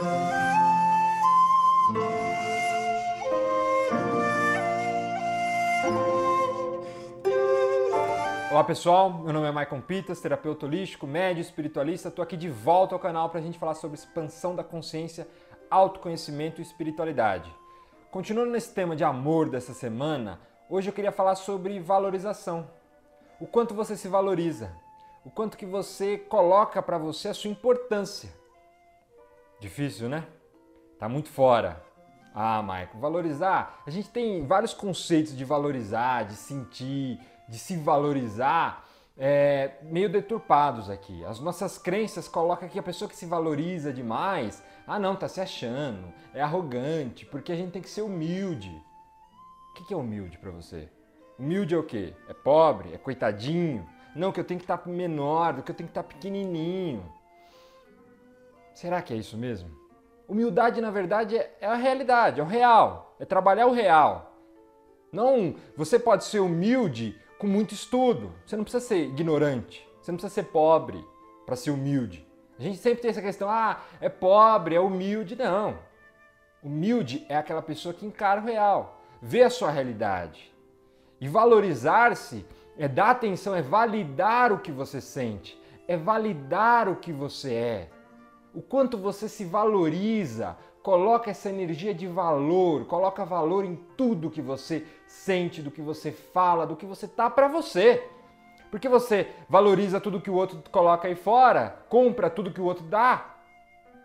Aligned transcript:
Olá 0.00 0.06
pessoal, 8.64 9.12
meu 9.12 9.32
nome 9.32 9.48
é 9.48 9.50
Maicon 9.50 9.80
Pitas, 9.80 10.20
terapeuta 10.20 10.66
holístico, 10.66 11.04
médio 11.04 11.40
espiritualista. 11.40 12.06
Estou 12.08 12.22
aqui 12.22 12.36
de 12.36 12.48
volta 12.48 12.94
ao 12.94 13.00
canal 13.00 13.28
para 13.28 13.40
a 13.40 13.42
gente 13.42 13.58
falar 13.58 13.74
sobre 13.74 13.98
expansão 13.98 14.54
da 14.54 14.62
consciência, 14.62 15.26
autoconhecimento 15.68 16.60
e 16.60 16.62
espiritualidade. 16.62 17.52
Continuando 18.08 18.52
nesse 18.52 18.72
tema 18.72 18.94
de 18.94 19.02
amor 19.02 19.48
dessa 19.48 19.74
semana, 19.74 20.38
hoje 20.70 20.90
eu 20.90 20.94
queria 20.94 21.10
falar 21.10 21.34
sobre 21.34 21.80
valorização. 21.80 22.70
O 23.40 23.48
quanto 23.48 23.74
você 23.74 23.96
se 23.96 24.06
valoriza, 24.06 24.70
o 25.24 25.30
quanto 25.30 25.56
que 25.56 25.66
você 25.66 26.16
coloca 26.16 26.80
para 26.80 26.98
você 26.98 27.30
a 27.30 27.34
sua 27.34 27.50
importância. 27.50 28.38
Difícil, 29.60 30.08
né? 30.08 30.24
Tá 30.98 31.08
muito 31.08 31.28
fora. 31.28 31.82
Ah, 32.34 32.62
Maicon, 32.62 32.98
valorizar. 33.00 33.82
A 33.86 33.90
gente 33.90 34.08
tem 34.10 34.46
vários 34.46 34.72
conceitos 34.72 35.36
de 35.36 35.44
valorizar, 35.44 36.24
de 36.24 36.34
sentir, 36.34 37.20
de 37.48 37.58
se 37.58 37.76
valorizar 37.76 38.88
é, 39.18 39.72
meio 39.82 40.08
deturpados 40.08 40.88
aqui. 40.88 41.24
As 41.24 41.40
nossas 41.40 41.76
crenças 41.76 42.28
colocam 42.28 42.68
que 42.68 42.78
a 42.78 42.82
pessoa 42.82 43.08
que 43.08 43.16
se 43.16 43.26
valoriza 43.26 43.92
demais, 43.92 44.62
ah 44.86 44.98
não, 44.98 45.16
tá 45.16 45.26
se 45.26 45.40
achando, 45.40 46.12
é 46.32 46.40
arrogante, 46.40 47.26
porque 47.26 47.50
a 47.50 47.56
gente 47.56 47.72
tem 47.72 47.82
que 47.82 47.90
ser 47.90 48.02
humilde. 48.02 48.70
O 49.70 49.84
que 49.84 49.92
é 49.92 49.96
humilde 49.96 50.38
para 50.38 50.50
você? 50.50 50.88
Humilde 51.38 51.74
é 51.74 51.78
o 51.78 51.82
quê? 51.82 52.14
É 52.28 52.34
pobre? 52.34 52.94
É 52.94 52.98
coitadinho? 52.98 53.88
Não, 54.14 54.32
que 54.32 54.40
eu 54.40 54.44
tenho 54.44 54.58
que 54.58 54.64
estar 54.64 54.86
menor, 54.88 55.62
que 55.62 55.70
eu 55.70 55.74
tenho 55.74 55.88
que 55.88 55.98
estar 55.98 56.02
pequenininho. 56.02 57.04
Será 58.78 59.02
que 59.02 59.12
é 59.12 59.16
isso 59.16 59.36
mesmo? 59.36 59.68
Humildade, 60.28 60.80
na 60.80 60.92
verdade, 60.92 61.36
é, 61.36 61.52
é 61.60 61.66
a 61.66 61.74
realidade, 61.74 62.38
é 62.38 62.42
o 62.44 62.46
real, 62.46 63.16
é 63.18 63.24
trabalhar 63.24 63.66
o 63.66 63.72
real. 63.72 64.38
Não, 65.10 65.56
você 65.76 65.98
pode 65.98 66.22
ser 66.22 66.38
humilde 66.38 67.20
com 67.40 67.48
muito 67.48 67.74
estudo. 67.74 68.32
Você 68.46 68.56
não 68.56 68.62
precisa 68.62 68.86
ser 68.86 68.98
ignorante, 68.98 69.84
você 70.00 70.12
não 70.12 70.16
precisa 70.16 70.32
ser 70.32 70.44
pobre 70.52 71.04
para 71.44 71.56
ser 71.56 71.72
humilde. 71.72 72.24
A 72.56 72.62
gente 72.62 72.78
sempre 72.78 73.02
tem 73.02 73.10
essa 73.10 73.20
questão, 73.20 73.50
ah, 73.50 73.80
é 74.00 74.08
pobre, 74.08 74.76
é 74.76 74.80
humilde. 74.80 75.34
Não. 75.34 75.76
Humilde 76.62 77.26
é 77.28 77.36
aquela 77.36 77.62
pessoa 77.62 77.92
que 77.92 78.06
encara 78.06 78.40
o 78.40 78.44
real, 78.44 79.00
vê 79.20 79.42
a 79.42 79.50
sua 79.50 79.72
realidade. 79.72 80.54
E 81.20 81.26
valorizar-se 81.26 82.46
é 82.78 82.86
dar 82.86 83.10
atenção, 83.10 83.56
é 83.56 83.60
validar 83.60 84.52
o 84.52 84.60
que 84.60 84.70
você 84.70 85.00
sente, 85.00 85.60
é 85.88 85.96
validar 85.96 86.88
o 86.88 86.94
que 86.94 87.12
você 87.12 87.54
é. 87.54 87.97
O 88.58 88.62
quanto 88.62 88.98
você 88.98 89.28
se 89.28 89.44
valoriza, 89.44 90.56
Coloca 90.88 91.30
essa 91.30 91.50
energia 91.50 91.92
de 91.92 92.06
valor, 92.06 92.86
coloca 92.86 93.22
valor 93.22 93.62
em 93.62 93.76
tudo 93.94 94.30
que 94.30 94.40
você 94.40 94.86
sente, 95.06 95.60
do 95.60 95.70
que 95.70 95.82
você 95.82 96.10
fala, 96.10 96.66
do 96.66 96.74
que 96.74 96.86
você 96.86 97.06
tá 97.06 97.28
para 97.28 97.46
você. 97.46 98.08
Porque 98.70 98.88
você 98.88 99.28
valoriza 99.50 100.00
tudo 100.00 100.18
que 100.18 100.30
o 100.30 100.34
outro 100.34 100.62
coloca 100.72 101.06
aí 101.06 101.14
fora, 101.14 101.84
compra 101.90 102.30
tudo 102.30 102.50
que 102.50 102.60
o 102.60 102.64
outro 102.64 102.84
dá 102.84 103.36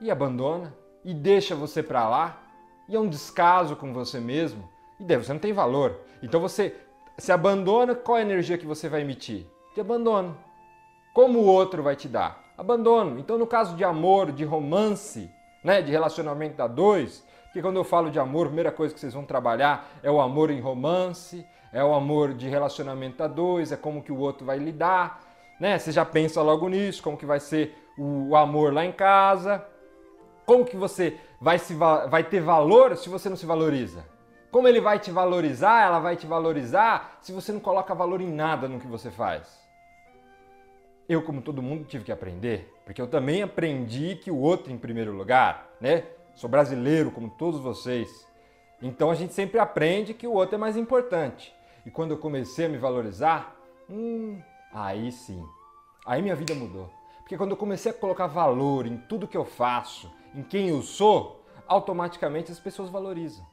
e 0.00 0.10
abandona 0.10 0.74
e 1.04 1.12
deixa 1.12 1.54
você 1.54 1.82
para 1.82 2.08
lá. 2.08 2.42
E 2.88 2.96
é 2.96 2.98
um 2.98 3.10
descaso 3.10 3.76
com 3.76 3.92
você 3.92 4.18
mesmo. 4.18 4.66
E 4.98 5.04
daí 5.04 5.18
você 5.18 5.34
não 5.34 5.40
tem 5.40 5.52
valor. 5.52 6.00
Então 6.22 6.40
você 6.40 6.74
se 7.18 7.30
abandona, 7.30 7.94
qual 7.94 8.16
é 8.16 8.22
a 8.22 8.24
energia 8.24 8.56
que 8.56 8.66
você 8.66 8.88
vai 8.88 9.02
emitir? 9.02 9.44
De 9.74 9.82
abandono. 9.82 10.34
Como 11.12 11.40
o 11.40 11.44
outro 11.44 11.82
vai 11.82 11.94
te 11.94 12.08
dar? 12.08 12.49
Abandono. 12.60 13.18
Então, 13.18 13.38
no 13.38 13.46
caso 13.46 13.74
de 13.74 13.82
amor, 13.82 14.32
de 14.32 14.44
romance, 14.44 15.30
né, 15.64 15.80
de 15.80 15.90
relacionamento 15.90 16.58
da 16.58 16.66
dois, 16.66 17.24
que 17.54 17.62
quando 17.62 17.76
eu 17.76 17.84
falo 17.84 18.10
de 18.10 18.18
amor, 18.18 18.42
a 18.42 18.48
primeira 18.48 18.70
coisa 18.70 18.92
que 18.92 19.00
vocês 19.00 19.14
vão 19.14 19.24
trabalhar 19.24 19.88
é 20.02 20.10
o 20.10 20.20
amor 20.20 20.50
em 20.50 20.60
romance, 20.60 21.46
é 21.72 21.82
o 21.82 21.94
amor 21.94 22.34
de 22.34 22.50
relacionamento 22.50 23.22
a 23.22 23.26
dois, 23.26 23.72
é 23.72 23.78
como 23.78 24.02
que 24.02 24.12
o 24.12 24.18
outro 24.18 24.44
vai 24.44 24.58
lidar, 24.58 25.20
né? 25.58 25.78
Você 25.78 25.90
já 25.90 26.04
pensa 26.04 26.42
logo 26.42 26.68
nisso, 26.68 27.02
como 27.02 27.16
que 27.16 27.24
vai 27.24 27.40
ser 27.40 27.74
o 27.96 28.36
amor 28.36 28.74
lá 28.74 28.84
em 28.84 28.92
casa, 28.92 29.64
como 30.44 30.62
que 30.62 30.76
você 30.76 31.18
vai, 31.40 31.58
se, 31.58 31.72
vai 31.72 32.24
ter 32.24 32.42
valor 32.42 32.94
se 32.94 33.08
você 33.08 33.30
não 33.30 33.38
se 33.38 33.46
valoriza. 33.46 34.04
Como 34.50 34.68
ele 34.68 34.82
vai 34.82 34.98
te 34.98 35.10
valorizar, 35.10 35.82
ela 35.82 35.98
vai 35.98 36.14
te 36.14 36.26
valorizar 36.26 37.16
se 37.22 37.32
você 37.32 37.52
não 37.52 37.60
coloca 37.60 37.94
valor 37.94 38.20
em 38.20 38.30
nada 38.30 38.68
no 38.68 38.78
que 38.78 38.86
você 38.86 39.10
faz. 39.10 39.69
Eu, 41.10 41.20
como 41.22 41.42
todo 41.42 41.60
mundo, 41.60 41.84
tive 41.84 42.04
que 42.04 42.12
aprender, 42.12 42.72
porque 42.84 43.02
eu 43.02 43.06
também 43.08 43.42
aprendi 43.42 44.14
que 44.14 44.30
o 44.30 44.38
outro 44.38 44.72
em 44.72 44.78
primeiro 44.78 45.10
lugar, 45.10 45.68
né? 45.80 46.04
Sou 46.36 46.48
brasileiro, 46.48 47.10
como 47.10 47.28
todos 47.28 47.58
vocês. 47.58 48.24
Então 48.80 49.10
a 49.10 49.16
gente 49.16 49.34
sempre 49.34 49.58
aprende 49.58 50.14
que 50.14 50.24
o 50.24 50.32
outro 50.32 50.54
é 50.54 50.58
mais 50.58 50.76
importante. 50.76 51.52
E 51.84 51.90
quando 51.90 52.12
eu 52.12 52.18
comecei 52.18 52.66
a 52.66 52.68
me 52.68 52.78
valorizar, 52.78 53.56
hum, 53.90 54.40
aí 54.72 55.10
sim. 55.10 55.44
Aí 56.06 56.22
minha 56.22 56.36
vida 56.36 56.54
mudou. 56.54 56.88
Porque 57.18 57.36
quando 57.36 57.50
eu 57.50 57.56
comecei 57.56 57.90
a 57.90 57.94
colocar 57.94 58.28
valor 58.28 58.86
em 58.86 58.96
tudo 58.96 59.26
que 59.26 59.36
eu 59.36 59.44
faço, 59.44 60.08
em 60.32 60.44
quem 60.44 60.68
eu 60.68 60.80
sou, 60.80 61.44
automaticamente 61.66 62.52
as 62.52 62.60
pessoas 62.60 62.88
valorizam. 62.88 63.44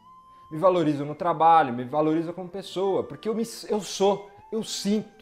Me 0.51 0.59
valorizam 0.59 1.07
no 1.07 1.15
trabalho, 1.15 1.73
me 1.73 1.85
valorizam 1.85 2.35
como 2.35 2.49
pessoa, 2.49 3.03
porque 3.03 3.27
eu, 3.27 3.33
me, 3.33 3.41
eu 3.67 3.81
sou, 3.81 4.29
eu 4.51 4.63
sinto. 4.63 5.16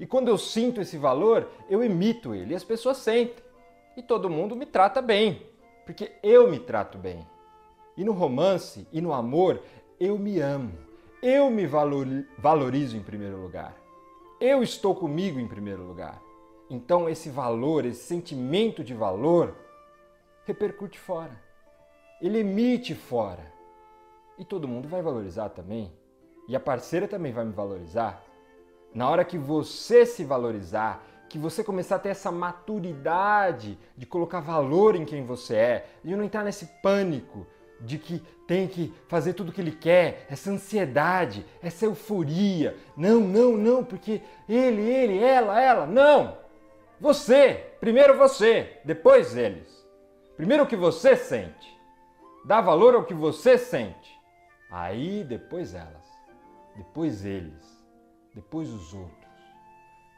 E 0.00 0.06
quando 0.06 0.28
eu 0.28 0.38
sinto 0.38 0.80
esse 0.80 0.96
valor, 0.96 1.46
eu 1.68 1.84
emito 1.84 2.34
ele. 2.34 2.54
E 2.54 2.56
as 2.56 2.64
pessoas 2.64 2.96
sentem. 2.96 3.44
E 3.94 4.02
todo 4.02 4.30
mundo 4.30 4.56
me 4.56 4.64
trata 4.64 5.02
bem, 5.02 5.46
porque 5.84 6.12
eu 6.22 6.50
me 6.50 6.58
trato 6.58 6.96
bem. 6.96 7.26
E 7.98 8.02
no 8.02 8.12
romance 8.12 8.88
e 8.90 9.00
no 9.00 9.12
amor, 9.12 9.60
eu 10.00 10.18
me 10.18 10.40
amo. 10.40 10.72
Eu 11.22 11.50
me 11.50 11.66
valorizo 11.66 12.96
em 12.96 13.02
primeiro 13.02 13.36
lugar. 13.42 13.76
Eu 14.40 14.62
estou 14.62 14.94
comigo 14.94 15.38
em 15.38 15.46
primeiro 15.46 15.82
lugar. 15.82 16.18
Então 16.70 17.06
esse 17.06 17.28
valor, 17.28 17.84
esse 17.84 18.04
sentimento 18.04 18.82
de 18.82 18.94
valor, 18.94 19.54
repercute 20.46 20.98
fora. 20.98 21.38
Ele 22.22 22.38
emite 22.38 22.94
fora. 22.94 23.52
E 24.38 24.46
todo 24.46 24.66
mundo 24.66 24.88
vai 24.88 25.02
valorizar 25.02 25.50
também. 25.50 25.92
E 26.48 26.56
a 26.56 26.60
parceira 26.60 27.06
também 27.06 27.32
vai 27.32 27.44
me 27.44 27.52
valorizar. 27.52 28.24
Na 28.92 29.08
hora 29.08 29.24
que 29.24 29.38
você 29.38 30.04
se 30.04 30.24
valorizar, 30.24 31.04
que 31.28 31.38
você 31.38 31.62
começar 31.62 31.96
a 31.96 31.98
ter 32.00 32.08
essa 32.08 32.32
maturidade 32.32 33.78
de 33.96 34.04
colocar 34.04 34.40
valor 34.40 34.96
em 34.96 35.04
quem 35.04 35.24
você 35.24 35.54
é, 35.54 35.86
e 36.04 36.14
não 36.14 36.24
entrar 36.24 36.42
nesse 36.42 36.66
pânico 36.82 37.46
de 37.80 37.98
que 37.98 38.20
tem 38.48 38.66
que 38.66 38.92
fazer 39.06 39.34
tudo 39.34 39.50
o 39.50 39.52
que 39.52 39.60
ele 39.60 39.70
quer, 39.70 40.26
essa 40.28 40.50
ansiedade, 40.50 41.46
essa 41.62 41.84
euforia. 41.84 42.76
Não, 42.96 43.20
não, 43.20 43.56
não, 43.56 43.84
porque 43.84 44.20
ele, 44.48 44.82
ele, 44.82 45.22
ela, 45.22 45.60
ela. 45.62 45.86
Não! 45.86 46.36
Você! 47.00 47.74
Primeiro 47.78 48.18
você, 48.18 48.78
depois 48.84 49.36
eles. 49.36 49.86
Primeiro 50.36 50.64
o 50.64 50.66
que 50.66 50.76
você 50.76 51.16
sente. 51.16 51.78
Dá 52.44 52.60
valor 52.60 52.94
ao 52.94 53.04
que 53.04 53.14
você 53.14 53.56
sente. 53.56 54.18
Aí 54.68 55.22
depois 55.22 55.74
elas. 55.74 56.10
Depois 56.76 57.24
eles 57.24 57.79
depois 58.34 58.68
os 58.70 58.94
outros. 58.94 59.30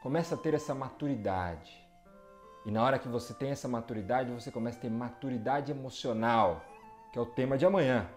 Começa 0.01 0.35
a 0.35 0.37
ter 0.37 0.53
essa 0.53 0.73
maturidade. 0.75 1.81
E 2.65 2.71
na 2.71 2.83
hora 2.83 2.99
que 2.99 3.07
você 3.07 3.33
tem 3.33 3.51
essa 3.51 3.67
maturidade, 3.67 4.31
você 4.31 4.51
começa 4.51 4.77
a 4.77 4.81
ter 4.81 4.89
maturidade 4.89 5.71
emocional, 5.71 6.63
que 7.11 7.19
é 7.19 7.21
o 7.21 7.25
tema 7.25 7.57
de 7.57 7.65
amanhã. 7.65 8.09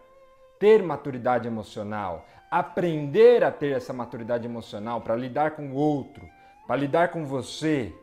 Ter 0.59 0.83
maturidade 0.83 1.47
emocional, 1.47 2.27
aprender 2.51 3.45
a 3.45 3.51
ter 3.51 3.77
essa 3.77 3.93
maturidade 3.93 4.47
emocional 4.47 5.01
para 5.01 5.17
lidar 5.17 5.53
com 5.53 5.69
o 5.69 5.75
outro, 5.75 6.27
para 6.67 6.77
lidar 6.77 7.09
com 7.11 7.25
você, 7.27 7.95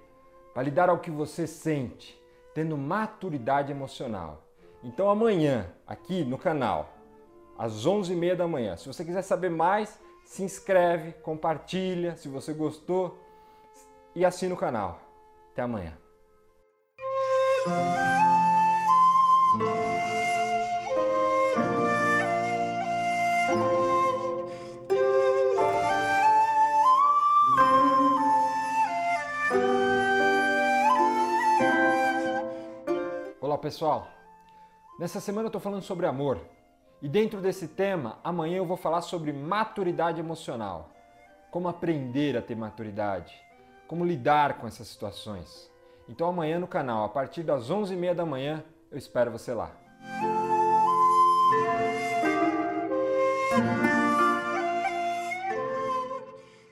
para 0.53 0.63
lidar 0.63 0.89
ao 0.89 0.99
que 0.99 1.09
você 1.09 1.47
sente, 1.47 2.19
tendo 2.53 2.77
maturidade 2.77 3.71
emocional. 3.71 4.43
Então 4.83 5.09
amanhã, 5.09 5.67
aqui 5.87 6.23
no 6.23 6.37
canal, 6.37 6.93
às 7.57 7.85
11h30 7.85 8.35
da 8.35 8.47
manhã, 8.47 8.75
se 8.75 8.87
você 8.87 9.03
quiser 9.03 9.21
saber 9.21 9.49
mais, 9.49 9.99
se 10.25 10.43
inscreve, 10.43 11.13
compartilha 11.21 12.15
se 12.15 12.27
você 12.27 12.53
gostou 12.53 13.17
e 14.15 14.25
assina 14.25 14.53
o 14.53 14.57
canal. 14.57 14.99
Até 15.51 15.61
amanhã. 15.61 15.97
Olá 33.39 33.57
pessoal, 33.57 34.07
nessa 34.99 35.19
semana 35.19 35.45
eu 35.45 35.49
estou 35.49 35.61
falando 35.61 35.83
sobre 35.83 36.05
amor. 36.05 36.39
E 37.03 37.09
dentro 37.09 37.41
desse 37.41 37.67
tema, 37.67 38.17
amanhã 38.23 38.55
eu 38.55 38.65
vou 38.65 38.77
falar 38.77 39.01
sobre 39.01 39.33
maturidade 39.33 40.21
emocional. 40.21 40.89
Como 41.51 41.67
aprender 41.67 42.37
a 42.37 42.41
ter 42.41 42.55
maturidade. 42.55 43.35
Como 43.89 44.05
lidar 44.05 44.57
com 44.57 44.67
essas 44.67 44.87
situações. 44.87 45.69
Então 46.07 46.29
amanhã 46.29 46.59
no 46.59 46.67
canal, 46.67 47.03
a 47.03 47.09
partir 47.09 47.43
das 47.43 47.69
11h30 47.69 48.13
da 48.13 48.25
manhã, 48.25 48.63
eu 48.89 48.97
espero 48.97 49.29
você 49.31 49.53
lá. 49.53 49.71